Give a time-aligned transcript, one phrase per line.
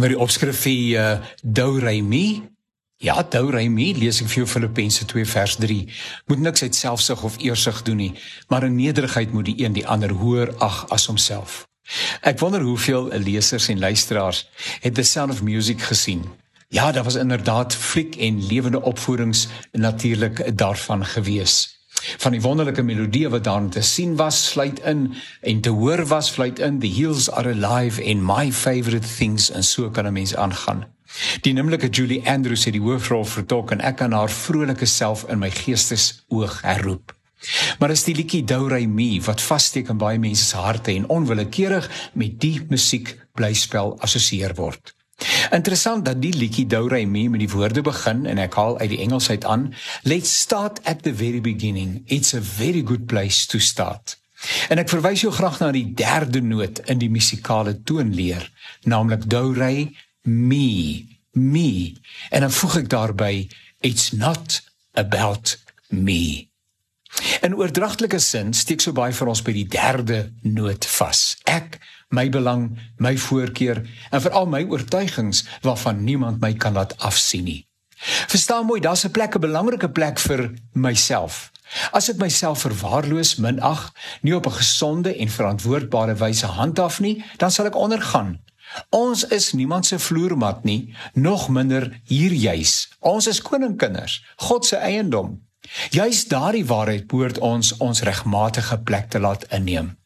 [0.00, 1.08] Onder die opskrif vir uh,
[1.44, 2.40] Do Re Mi
[3.04, 5.76] Ja, Do Re Mi lees ek vir jou Filippense 2 vers 3.
[6.32, 8.14] Moet niks uit selfsug of eersug doen nie,
[8.48, 11.66] maar in nederigheid moet die een die ander hoër ag as homself.
[12.24, 14.46] Ek wonder hoeveel lesers en luisteraars
[14.80, 16.24] het The Sound of Music gesien.
[16.72, 21.79] Ja, daar was inderdaad fliek en lewende opvoerings natuurlik daarvan gewees.
[22.00, 26.32] Van die wonderlike melodie wat daar te sien was, sluit in en te hoor was,
[26.32, 30.34] sluit in The Hills Are Alive and My Favorite Things en so kan 'n mens
[30.34, 30.84] aangaan.
[31.40, 35.38] Die noemlike Julie Andrews het die hoofrol vertolk en ek kan haar vrolike self in
[35.38, 37.14] my geestesoog herroep.
[37.78, 41.90] Maar is die liedjie Douray Me wat vassteek in baie mense se harte en onwillekeurig
[42.12, 44.94] met die musiek bly spel assosieer word.
[45.50, 49.00] Interessant dat die liedjie Douray Me met die woorde begin en ek haal uit die
[49.04, 49.70] Engels uit aan,
[50.02, 52.02] let's start at the very beginning.
[52.06, 54.16] It's a very good place to start.
[54.72, 58.46] En ek verwys jou graag na die derde noot in die musikale toonleer,
[58.88, 59.90] naamlik Douray
[60.22, 61.94] me me
[62.30, 63.34] en dan voeg ek daarby
[63.86, 64.60] it's not
[64.98, 65.56] about
[65.88, 66.49] me
[67.46, 71.78] in oordragtelike sin steek so baie vir ons by die derde noot vas ek
[72.10, 72.66] my belang
[72.98, 77.60] my voorkeur en veral my oortuigings waarvan niemand my kan laat afsien nie
[78.00, 81.50] verstaan mooi daar's 'n plek 'n belangrike plek vir myself
[81.92, 87.50] As ek myself verwaarloos, minag, nie op 'n gesonde en verantwoordbare wyse handhaaf nie, dan
[87.50, 88.40] sal ek ondergaan
[88.90, 92.88] Ons is niemand se vloermat nie, nog minder hier juis.
[92.98, 95.40] Ons is koninkinders, God se eiendom.
[95.90, 99.96] Juis daardie waarheid behoort ons ons regmatige plek te laat inneem.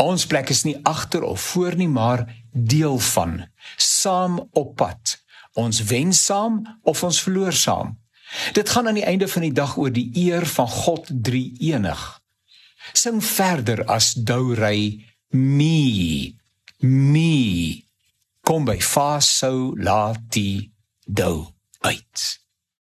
[0.00, 5.18] Ons plek is nie agter of voor nie, maar deel van, saam op pad.
[5.58, 7.98] Ons wen saam of ons verloor saam.
[8.54, 12.02] Dit gaan aan die einde van die dag oor die eer van God drie-enig.
[12.92, 16.36] Sing verder as Douray me
[16.80, 17.84] me
[18.40, 20.70] kom by fa so la ti
[21.04, 21.52] do
[21.84, 22.40] uit